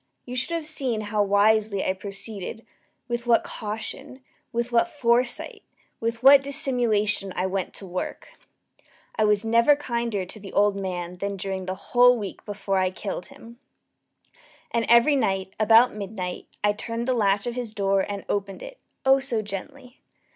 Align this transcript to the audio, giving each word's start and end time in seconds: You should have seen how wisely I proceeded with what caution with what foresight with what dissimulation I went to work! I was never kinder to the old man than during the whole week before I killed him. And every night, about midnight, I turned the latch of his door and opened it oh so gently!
You 0.25 0.35
should 0.35 0.55
have 0.55 0.65
seen 0.65 1.01
how 1.01 1.21
wisely 1.21 1.85
I 1.85 1.93
proceeded 1.93 2.65
with 3.07 3.27
what 3.27 3.43
caution 3.43 4.23
with 4.51 4.71
what 4.71 4.87
foresight 4.87 5.61
with 5.99 6.23
what 6.23 6.41
dissimulation 6.41 7.31
I 7.35 7.45
went 7.45 7.75
to 7.75 7.85
work! 7.85 8.29
I 9.15 9.23
was 9.25 9.45
never 9.45 9.75
kinder 9.75 10.25
to 10.25 10.39
the 10.39 10.53
old 10.53 10.75
man 10.75 11.17
than 11.17 11.37
during 11.37 11.67
the 11.67 11.75
whole 11.75 12.17
week 12.17 12.43
before 12.45 12.79
I 12.79 12.89
killed 12.89 13.27
him. 13.27 13.59
And 14.71 14.87
every 14.89 15.15
night, 15.15 15.55
about 15.59 15.93
midnight, 15.93 16.47
I 16.63 16.73
turned 16.73 17.07
the 17.07 17.13
latch 17.13 17.45
of 17.45 17.53
his 17.53 17.71
door 17.71 17.99
and 18.01 18.25
opened 18.27 18.63
it 18.63 18.79
oh 19.05 19.19
so 19.19 19.43
gently! 19.43 19.99